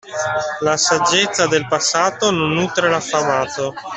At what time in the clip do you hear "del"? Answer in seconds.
1.45-1.67